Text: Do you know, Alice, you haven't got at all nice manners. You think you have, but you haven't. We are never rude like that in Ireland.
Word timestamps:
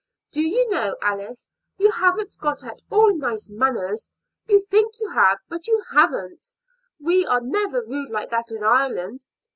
Do 0.31 0.41
you 0.41 0.67
know, 0.71 0.95
Alice, 1.03 1.51
you 1.77 1.91
haven't 1.91 2.35
got 2.41 2.63
at 2.63 2.81
all 2.89 3.13
nice 3.15 3.49
manners. 3.49 4.09
You 4.47 4.61
think 4.65 4.99
you 4.99 5.11
have, 5.11 5.37
but 5.47 5.67
you 5.67 5.83
haven't. 5.93 6.53
We 6.99 7.23
are 7.27 7.39
never 7.39 7.83
rude 7.85 8.09
like 8.09 8.31
that 8.31 8.49
in 8.49 8.63
Ireland. 8.63 9.27